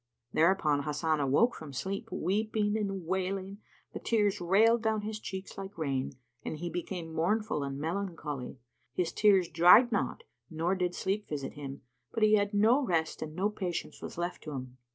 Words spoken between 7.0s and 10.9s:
mournful and melancholy; his tears dried not nor